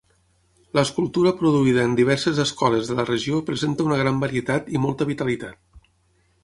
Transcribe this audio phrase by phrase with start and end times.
[0.77, 5.89] L'escultura produïda en diverses escoles de la regió presenta una gran varietat i molta vitalitat.